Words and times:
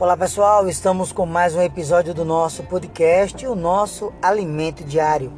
Olá 0.00 0.16
pessoal, 0.16 0.68
estamos 0.68 1.10
com 1.10 1.26
mais 1.26 1.56
um 1.56 1.60
episódio 1.60 2.14
do 2.14 2.24
nosso 2.24 2.62
podcast, 2.62 3.44
o 3.48 3.56
nosso 3.56 4.12
Alimento 4.22 4.84
Diário. 4.84 5.32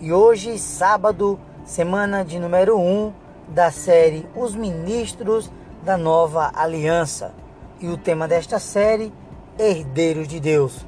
E 0.00 0.14
hoje, 0.14 0.58
sábado, 0.58 1.38
semana 1.62 2.24
de 2.24 2.38
número 2.38 2.78
1 2.78 2.80
um 2.80 3.12
da 3.48 3.70
série 3.70 4.26
Os 4.34 4.54
Ministros 4.54 5.52
da 5.84 5.98
Nova 5.98 6.50
Aliança. 6.54 7.34
E 7.80 7.88
o 7.88 7.98
tema 7.98 8.26
desta 8.26 8.58
série, 8.58 9.12
Herdeiros 9.58 10.26
de 10.26 10.40
Deus, 10.40 10.86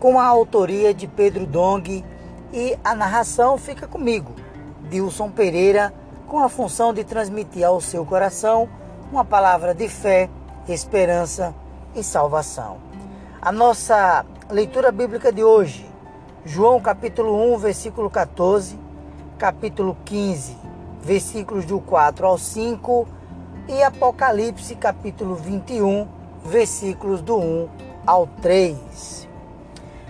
com 0.00 0.18
a 0.18 0.26
autoria 0.26 0.92
de 0.92 1.06
Pedro 1.06 1.46
Dong 1.46 2.04
e 2.52 2.76
a 2.82 2.96
narração 2.96 3.56
fica 3.56 3.86
comigo, 3.86 4.32
Dilson 4.90 5.30
Pereira, 5.30 5.94
com 6.26 6.40
a 6.40 6.48
função 6.48 6.92
de 6.92 7.04
transmitir 7.04 7.64
ao 7.64 7.80
seu 7.80 8.04
coração 8.04 8.68
uma 9.12 9.24
palavra 9.24 9.72
de 9.72 9.88
fé, 9.88 10.28
esperança 10.66 11.54
e 11.54 11.65
salvação. 12.02 12.78
A 13.40 13.52
nossa 13.52 14.24
leitura 14.50 14.90
bíblica 14.90 15.32
de 15.32 15.42
hoje, 15.42 15.88
João 16.44 16.80
capítulo 16.80 17.54
1, 17.54 17.58
versículo 17.58 18.08
14, 18.08 18.78
capítulo 19.38 19.96
15, 20.04 20.56
versículos 21.00 21.64
do 21.64 21.80
4 21.80 22.26
ao 22.26 22.38
5 22.38 23.06
e 23.68 23.82
Apocalipse 23.82 24.74
capítulo 24.76 25.34
21, 25.34 26.08
versículos 26.44 27.20
do 27.20 27.36
1 27.36 27.68
ao 28.06 28.26
3. 28.26 29.28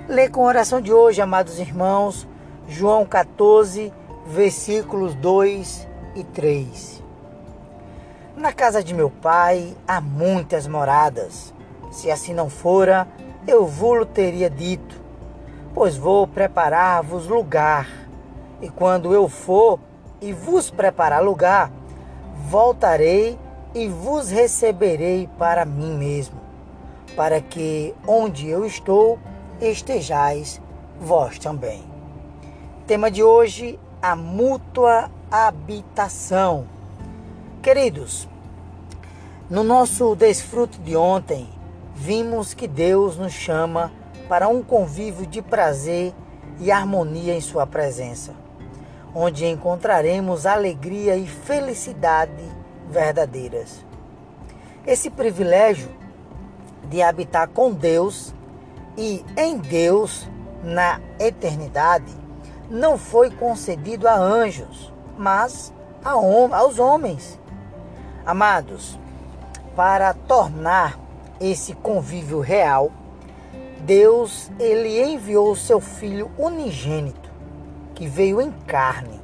Lê 0.08 0.28
com 0.28 0.42
a 0.42 0.48
oração 0.48 0.80
de 0.80 0.92
hoje, 0.92 1.20
amados 1.20 1.58
irmãos, 1.58 2.28
João 2.68 3.05
14, 3.05 3.92
versículos 4.27 5.14
2 5.14 5.88
e 6.14 6.24
3. 6.24 7.02
Na 8.36 8.52
casa 8.52 8.84
de 8.84 8.92
meu 8.92 9.10
pai 9.10 9.74
há 9.88 10.00
muitas 10.00 10.66
moradas. 10.66 11.55
Se 11.90 12.11
assim 12.11 12.34
não 12.34 12.50
fora, 12.50 13.06
eu 13.47 13.66
vou-lo 13.66 14.05
teria 14.05 14.50
dito, 14.50 15.00
pois 15.74 15.97
vou 15.97 16.27
preparar-vos 16.27 17.27
lugar. 17.27 17.88
E 18.61 18.69
quando 18.69 19.14
eu 19.14 19.28
for 19.28 19.78
e 20.20 20.33
vos 20.33 20.70
preparar 20.70 21.22
lugar, 21.22 21.70
voltarei 22.48 23.38
e 23.74 23.88
vos 23.88 24.30
receberei 24.30 25.28
para 25.38 25.64
mim 25.64 25.96
mesmo, 25.96 26.41
para 27.14 27.41
que 27.41 27.94
onde 28.06 28.48
eu 28.48 28.64
estou 28.64 29.18
estejais 29.61 30.61
vós 31.00 31.39
também. 31.39 31.84
Tema 32.86 33.11
de 33.11 33.22
hoje: 33.22 33.78
a 34.00 34.16
mútua 34.16 35.11
habitação. 35.30 36.66
Queridos, 37.62 38.28
no 39.50 39.62
nosso 39.62 40.14
desfruto 40.14 40.78
de 40.78 40.96
ontem, 40.96 41.48
vimos 41.97 42.52
que 42.52 42.69
Deus 42.69 43.16
nos 43.16 43.33
chama 43.33 43.91
para 44.28 44.47
um 44.48 44.62
convívio 44.62 45.27
de 45.27 45.41
prazer 45.41 46.12
e 46.61 46.70
harmonia 46.70 47.34
em 47.34 47.41
Sua 47.41 47.66
presença, 47.66 48.34
onde 49.14 49.47
encontraremos 49.47 50.44
alegria 50.44 51.17
e 51.17 51.27
felicidade 51.27 52.44
verdadeiras. 52.89 53.84
Esse 54.86 55.08
privilégio 55.11 55.89
de 56.84 57.02
habitar 57.02 57.48
com 57.48 57.72
Deus 57.72 58.33
e 58.97 59.24
em 59.36 59.56
Deus 59.56 60.28
na 60.62 61.00
eternidade 61.19 62.12
não 62.69 62.98
foi 62.98 63.30
concedido 63.30 64.06
a 64.06 64.14
anjos, 64.14 64.92
mas 65.17 65.72
aos 66.05 66.78
homens. 66.78 67.41
Amados, 68.24 68.98
para 69.74 70.12
tornar 70.12 71.05
esse 71.41 71.75
convívio 71.75 72.41
real, 72.41 72.91
Deus 73.81 74.51
ele 74.59 75.01
enviou 75.03 75.51
o 75.51 75.56
seu 75.56 75.81
filho 75.81 76.30
unigênito, 76.39 77.30
que 77.95 78.07
veio 78.07 78.41
em 78.41 78.51
carne. 78.51 79.20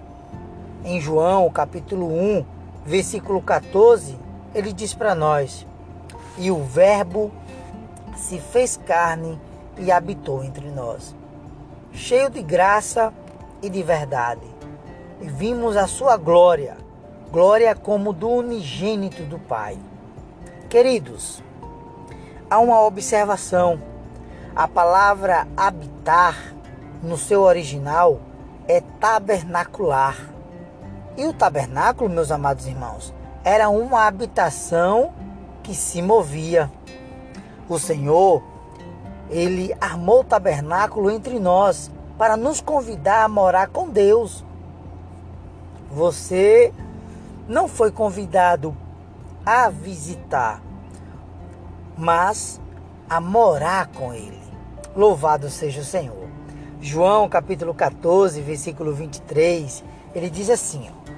Em 0.84 1.00
João, 1.00 1.50
capítulo 1.50 2.06
1, 2.06 2.44
versículo 2.84 3.40
14, 3.40 4.18
ele 4.54 4.72
diz 4.72 4.94
para 4.94 5.14
nós: 5.14 5.66
"E 6.38 6.50
o 6.50 6.62
verbo 6.62 7.30
se 8.16 8.38
fez 8.38 8.76
carne 8.76 9.40
e 9.78 9.90
habitou 9.90 10.44
entre 10.44 10.70
nós, 10.70 11.14
cheio 11.92 12.28
de 12.28 12.42
graça 12.42 13.12
e 13.62 13.70
de 13.70 13.82
verdade. 13.82 14.46
E 15.20 15.26
vimos 15.26 15.76
a 15.76 15.86
sua 15.86 16.16
glória, 16.16 16.76
glória 17.30 17.74
como 17.74 18.12
do 18.12 18.28
unigênito 18.28 19.22
do 19.22 19.38
Pai." 19.38 19.78
Queridos, 20.68 21.42
há 22.52 22.58
uma 22.58 22.82
observação. 22.82 23.80
A 24.54 24.68
palavra 24.68 25.48
habitar, 25.56 26.36
no 27.02 27.16
seu 27.16 27.40
original, 27.40 28.20
é 28.68 28.82
tabernacular. 29.00 30.18
E 31.16 31.24
o 31.24 31.32
tabernáculo, 31.32 32.10
meus 32.10 32.30
amados 32.30 32.66
irmãos, 32.66 33.14
era 33.42 33.70
uma 33.70 34.06
habitação 34.06 35.14
que 35.62 35.74
se 35.74 36.02
movia. 36.02 36.70
O 37.70 37.78
Senhor, 37.78 38.42
ele 39.30 39.74
armou 39.80 40.20
o 40.20 40.24
tabernáculo 40.24 41.10
entre 41.10 41.40
nós 41.40 41.90
para 42.18 42.36
nos 42.36 42.60
convidar 42.60 43.24
a 43.24 43.28
morar 43.28 43.68
com 43.68 43.88
Deus. 43.88 44.44
Você 45.90 46.70
não 47.48 47.66
foi 47.66 47.90
convidado 47.90 48.76
a 49.46 49.70
visitar 49.70 50.60
mas 51.96 52.60
a 53.08 53.20
morar 53.20 53.88
com 53.88 54.12
Ele. 54.12 54.40
Louvado 54.96 55.48
seja 55.48 55.80
o 55.80 55.84
Senhor. 55.84 56.28
João 56.80 57.28
capítulo 57.28 57.72
14, 57.72 58.40
versículo 58.40 58.92
23, 58.92 59.84
ele 60.14 60.28
diz 60.28 60.50
assim: 60.50 60.90
ó, 60.90 61.12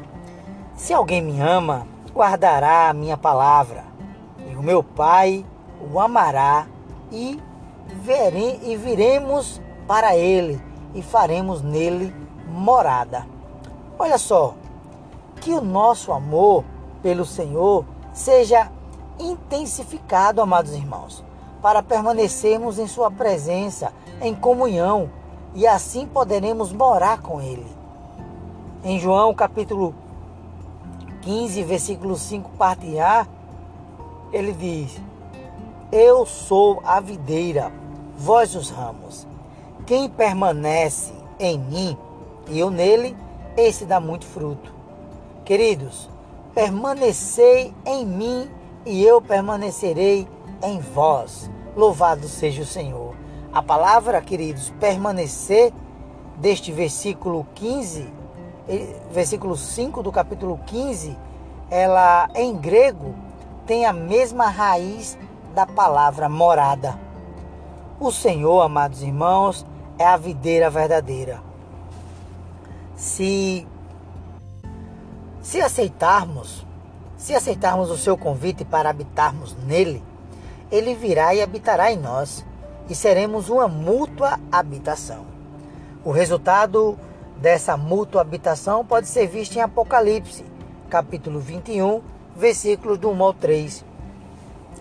Se 0.77 0.93
alguém 0.93 1.23
me 1.23 1.41
ama, 1.41 1.87
guardará 2.13 2.91
a 2.91 2.93
minha 2.93 3.17
palavra, 3.17 3.85
e 4.47 4.55
o 4.55 4.63
meu 4.63 4.83
Pai 4.83 5.45
o 5.93 5.99
amará, 5.99 6.67
e, 7.11 7.41
vere, 8.03 8.61
e 8.63 8.77
viremos 8.77 9.61
para 9.87 10.17
ele, 10.17 10.61
e 10.95 11.03
faremos 11.03 11.63
nele 11.63 12.15
morada. 12.47 13.27
Olha 13.99 14.19
só, 14.19 14.55
que 15.41 15.53
o 15.53 15.61
nosso 15.61 16.13
amor 16.13 16.65
pelo 17.03 17.25
Senhor 17.25 17.85
seja 18.13 18.71
intensificado, 19.19 20.41
amados 20.41 20.73
irmãos, 20.73 21.25
para 21.63 21.83
permanecermos 21.83 22.79
em 22.79 22.87
Sua 22.87 23.11
presença, 23.11 23.93
em 24.21 24.35
comunhão, 24.35 25.11
e 25.55 25.67
assim 25.67 26.07
poderemos 26.07 26.73
morar 26.73 27.21
com 27.21 27.41
Ele. 27.41 27.67
Em 28.83 28.99
João 28.99 29.35
capítulo 29.35 29.95
15, 31.23 31.63
versículo 31.63 32.17
5, 32.17 32.51
parte 32.59 32.99
A, 32.99 33.27
ele 34.33 34.53
diz: 34.53 35.01
Eu 35.91 36.27
sou 36.27 36.83
a 36.85 37.01
videira, 37.01 37.73
vós 38.17 38.55
os 38.55 38.69
ramos. 38.69 39.27
Quem 39.87 40.09
permanece 40.09 41.13
em 41.39 41.59
mim 41.59 41.97
e 42.49 42.59
eu 42.59 42.71
nele, 42.71 43.17
esse 43.57 43.85
dá 43.85 43.99
muito 43.99 44.27
fruto. 44.27 44.73
Queridos, 45.45 46.09
permanecei 46.55 47.73
em 47.87 48.05
mim 48.05 48.51
e 48.87 49.05
eu 49.05 49.21
permanecerei 49.21 50.29
em 50.63 50.81
vós. 50.81 51.51
Louvado 51.77 52.29
seja 52.29 52.63
o 52.63 52.67
Senhor. 52.67 53.15
A 53.53 53.63
palavra, 53.63 54.21
queridos, 54.21 54.71
permanecer 54.81 55.73
deste 56.37 56.73
versículo 56.73 57.47
15, 57.55 58.13
versículo 59.11 59.57
5 59.57 60.03
do 60.03 60.11
capítulo 60.11 60.59
15, 60.67 61.17
ela 61.71 62.29
em 62.35 62.57
grego 62.57 63.15
tem 63.67 63.87
a 63.87 63.93
mesma 63.93 64.49
raiz 64.49 65.17
da 65.55 65.67
palavra 65.67 66.29
morada. 66.29 66.99
O 68.01 68.11
Senhor, 68.11 68.61
amados 68.63 69.03
irmãos, 69.03 69.65
é 69.99 70.05
a 70.05 70.17
videira 70.17 70.69
verdadeira. 70.69 71.41
Se 72.97 73.67
se 75.41 75.61
aceitarmos 75.61 76.67
se 77.25 77.35
aceitarmos 77.35 77.91
o 77.91 77.97
seu 77.97 78.19
convite 78.19 78.67
para 78.67 78.91
habitarmos 78.91 79.57
nele, 79.67 80.03
ele 80.71 80.95
virá 80.95 81.35
e 81.35 81.41
habitará 81.41 81.91
em 81.91 81.97
nós, 81.97 82.45
e 82.87 82.95
seremos 82.95 83.49
uma 83.49 83.67
mútua 83.67 84.39
habitação. 84.53 85.25
O 86.05 86.11
resultado 86.11 86.99
dessa 87.39 87.79
mútua 87.79 88.21
habitação 88.21 88.85
pode 88.85 89.09
ser 89.09 89.27
visto 89.27 89.57
em 89.57 89.63
Apocalipse, 89.63 90.45
capítulo 90.91 91.41
21, 91.41 92.03
versículos 92.37 92.99
do 92.99 93.09
1 93.09 93.23
ao 93.23 93.33
3. 93.33 93.83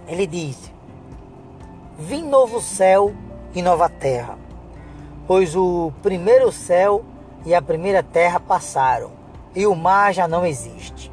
Ele 0.06 0.28
diz: 0.28 0.70
Vim 1.98 2.28
novo 2.28 2.60
céu 2.60 3.14
e 3.56 3.62
nova 3.62 3.88
terra, 3.88 4.38
pois 5.26 5.56
o 5.56 5.94
primeiro 6.02 6.52
céu 6.52 7.06
e 7.46 7.56
a 7.56 7.62
primeira 7.62 8.04
terra 8.04 8.38
passaram, 8.38 9.12
e 9.56 9.66
o 9.66 9.74
mar 9.74 10.14
já 10.14 10.28
não 10.28 10.46
existe. 10.46 11.13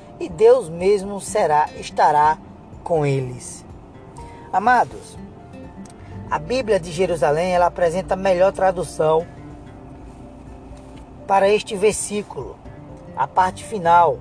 e 0.21 0.29
Deus 0.29 0.69
mesmo 0.69 1.19
será 1.19 1.67
estará 1.79 2.37
com 2.83 3.03
eles. 3.03 3.65
Amados, 4.53 5.17
a 6.29 6.37
Bíblia 6.37 6.79
de 6.79 6.91
Jerusalém 6.91 7.55
ela 7.55 7.65
apresenta 7.65 8.13
a 8.13 8.17
melhor 8.17 8.51
tradução 8.51 9.25
para 11.25 11.49
este 11.49 11.75
versículo, 11.75 12.55
a 13.17 13.27
parte 13.27 13.63
final. 13.63 14.19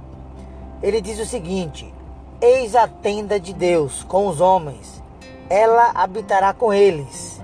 Ele 0.83 1.03
diz 1.03 1.19
o 1.19 1.27
seguinte: 1.27 1.93
Eis 2.41 2.75
a 2.75 2.89
tenda 2.89 3.39
de 3.39 3.53
Deus 3.53 4.03
com 4.05 4.27
os 4.27 4.41
homens, 4.41 5.03
ela 5.51 5.91
habitará 5.95 6.55
com 6.55 6.73
eles, 6.73 7.43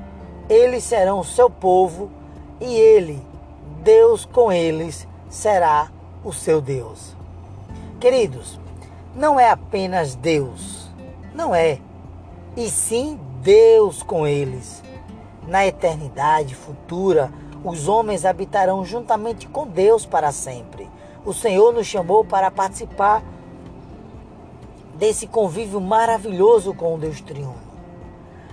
eles 0.49 0.83
serão 0.83 1.21
o 1.21 1.25
seu 1.25 1.51
povo, 1.51 2.11
e 2.59 2.75
ele, 2.75 3.23
Deus 3.83 4.25
com 4.25 4.51
eles, 4.51 5.07
será 5.29 5.91
o 6.25 6.33
seu 6.33 6.63
Deus. 6.63 7.16
Queridos, 7.99 8.61
não 9.15 9.41
é 9.41 9.51
apenas 9.51 10.15
Deus, 10.15 10.91
não 11.35 11.55
é, 11.55 11.79
e 12.55 12.69
sim 12.69 13.19
Deus 13.41 14.03
com 14.03 14.27
eles. 14.27 14.83
Na 15.47 15.67
eternidade 15.67 16.55
futura, 16.55 17.33
os 17.65 17.89
homens 17.89 18.27
habitarão 18.27 18.85
juntamente 18.85 19.49
com 19.49 19.67
Deus 19.67 20.05
para 20.05 20.31
sempre. 20.31 20.89
O 21.25 21.33
Senhor 21.33 21.73
nos 21.73 21.87
chamou 21.87 22.23
para 22.23 22.51
participar 22.51 23.23
desse 24.95 25.27
convívio 25.27 25.81
maravilhoso 25.81 26.75
com 26.75 26.95
o 26.95 26.99
Deus 26.99 27.21
triuno. 27.23 27.57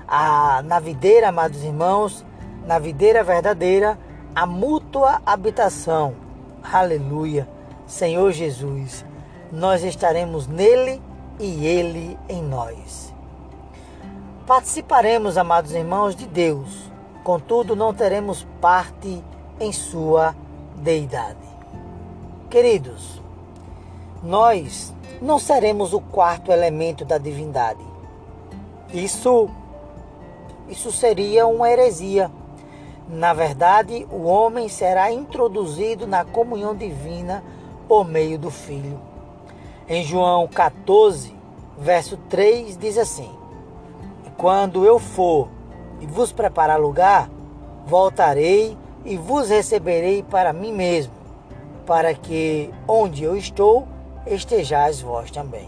A, 0.07 0.61
na 0.63 0.79
videira, 0.79 1.29
amados 1.29 1.63
irmãos, 1.63 2.25
na 2.65 2.79
videira 2.79 3.23
verdadeira, 3.23 3.99
a 4.33 4.45
mútua 4.45 5.21
habitação. 5.25 6.15
Aleluia. 6.63 7.47
Senhor 7.85 8.31
Jesus, 8.31 9.05
nós 9.53 9.83
estaremos 9.83 10.47
nele 10.47 10.99
e 11.39 11.65
ele 11.65 12.17
em 12.27 12.41
nós. 12.41 13.13
Participaremos, 14.47 15.37
amados 15.37 15.71
irmãos, 15.71 16.15
de 16.15 16.25
Deus 16.25 16.91
contudo 17.23 17.75
não 17.75 17.93
teremos 17.93 18.45
parte 18.59 19.23
em 19.59 19.71
sua 19.71 20.35
deidade. 20.75 21.37
Queridos, 22.49 23.21
nós 24.21 24.93
não 25.21 25.39
seremos 25.39 25.93
o 25.93 26.01
quarto 26.01 26.51
elemento 26.51 27.05
da 27.05 27.17
divindade. 27.17 27.83
Isso 28.93 29.49
isso 30.67 30.91
seria 30.91 31.45
uma 31.45 31.69
heresia. 31.69 32.31
Na 33.07 33.33
verdade, 33.33 34.07
o 34.09 34.23
homem 34.23 34.69
será 34.69 35.11
introduzido 35.11 36.07
na 36.07 36.23
comunhão 36.23 36.73
divina 36.75 37.43
por 37.87 38.05
meio 38.05 38.39
do 38.39 38.49
Filho. 38.49 39.12
Em 39.87 40.01
João 40.05 40.47
14, 40.47 41.35
verso 41.77 42.15
3 42.29 42.77
diz 42.77 42.97
assim: 42.97 43.29
Quando 44.37 44.85
eu 44.85 44.97
for 44.97 45.49
e 45.99 46.05
vos 46.05 46.31
preparar 46.31 46.79
lugar, 46.79 47.29
voltarei 47.85 48.77
e 49.03 49.17
vos 49.17 49.49
receberei 49.49 50.23
para 50.23 50.53
mim 50.53 50.71
mesmo, 50.71 51.11
para 51.85 52.13
que 52.13 52.73
onde 52.87 53.25
eu 53.25 53.35
estou, 53.35 53.85
estejais 54.25 55.01
vós 55.01 55.29
também. 55.29 55.67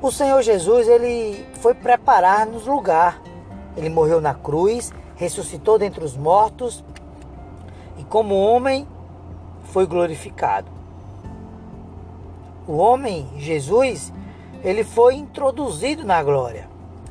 O 0.00 0.10
Senhor 0.10 0.40
Jesus, 0.40 0.88
ele 0.88 1.46
foi 1.60 1.74
preparar-nos 1.74 2.66
lugar. 2.66 3.20
Ele 3.76 3.90
morreu 3.90 4.18
na 4.18 4.32
cruz, 4.32 4.94
ressuscitou 5.14 5.78
dentre 5.78 6.02
os 6.02 6.16
mortos 6.16 6.82
e 7.98 8.04
como 8.04 8.34
homem 8.34 8.88
foi 9.64 9.86
glorificado. 9.86 10.77
O 12.68 12.76
homem, 12.76 13.26
Jesus, 13.38 14.12
ele 14.62 14.84
foi 14.84 15.14
introduzido 15.14 16.04
na 16.04 16.22
glória, 16.22 16.68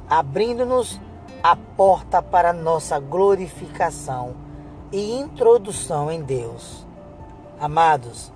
abrindo-nos 0.07 1.01
a 1.41 1.55
porta 1.55 2.21
para 2.21 2.53
nossa 2.53 2.99
glorificação 2.99 4.35
e 4.91 5.19
introdução 5.19 6.11
em 6.11 6.21
Deus. 6.21 6.85
Amados, 7.59 8.31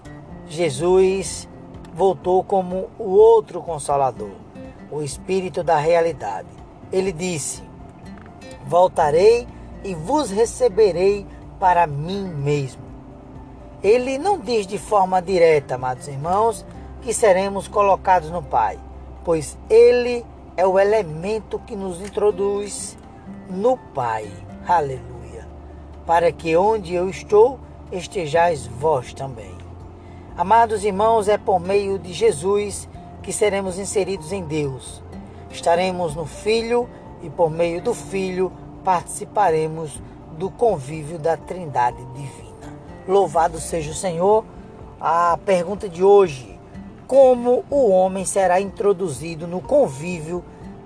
Jesus 0.48 1.48
voltou 1.94 2.44
como 2.44 2.90
o 2.98 3.12
outro 3.12 3.62
consolador, 3.62 4.32
o 4.90 5.04
Espírito 5.04 5.64
da 5.64 5.78
realidade. 5.78 6.50
Ele 6.92 7.12
disse: 7.12 7.62
Voltarei 8.66 9.48
e 9.84 9.94
vos 9.94 10.32
receberei 10.32 11.28
para 11.60 11.86
mim 11.86 12.24
mesmo. 12.24 12.82
Ele 13.84 14.18
não 14.18 14.40
diz 14.40 14.66
de 14.66 14.80
forma 14.80 15.22
direta, 15.22 15.76
amados 15.76 16.08
irmãos, 16.08 16.66
que 17.02 17.14
seremos 17.14 17.68
colocados 17.68 18.30
no 18.30 18.44
Pai, 18.44 18.80
pois 19.24 19.58
ele 19.70 20.26
é 20.56 20.66
o 20.66 20.80
elemento 20.80 21.60
que 21.60 21.76
nos 21.76 22.02
introduz 22.02 22.98
no 23.50 23.78
Pai. 23.78 24.32
Aleluia. 24.68 25.48
Para 26.06 26.32
que 26.32 26.56
onde 26.56 26.94
eu 26.94 27.10
estou, 27.10 27.60
estejais 27.92 28.68
vós 28.68 29.14
também. 29.14 29.52
Amados 30.38 30.84
irmãos, 30.84 31.28
é 31.28 31.38
por 31.38 31.60
meio 31.60 32.00
de 32.00 32.14
Jesus 32.14 32.88
que 33.22 33.34
seremos 33.34 33.78
inseridos 33.78 34.32
em 34.32 34.44
Deus. 34.44 35.04
Estaremos 35.50 36.16
no 36.16 36.26
Filho 36.26 36.90
e 37.22 37.30
por 37.30 37.50
meio 37.50 37.82
do 37.82 37.94
Filho 37.94 38.52
participaremos 38.84 40.02
do 40.38 40.50
convívio 40.50 41.20
da 41.20 41.36
Trindade 41.38 42.04
divina. 42.16 42.74
Louvado 43.08 43.60
seja 43.60 43.92
o 43.92 43.96
Senhor. 43.96 44.46
A 45.00 45.38
pergunta 45.46 45.90
de 45.90 46.04
hoje: 46.04 46.51
como 47.12 47.66
o 47.70 47.90
homem 47.90 48.24
será 48.24 48.62
introduzido 48.62 49.46
no 49.46 49.60
convívio 49.60 50.42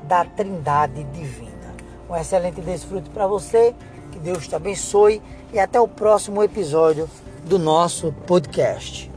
da 0.06 0.26
Trindade 0.26 1.04
Divina. 1.14 1.76
Um 2.10 2.16
excelente 2.16 2.62
desfrute 2.62 3.12
para 3.12 3.28
você, 3.28 3.76
que 4.12 4.18
Deus 4.18 4.48
te 4.48 4.56
abençoe 4.56 5.22
e 5.54 5.60
até 5.60 5.80
o 5.80 5.88
próximo 5.88 6.42
episódio 6.42 7.08
do 7.44 7.60
nosso 7.60 8.12
podcast. 8.26 9.15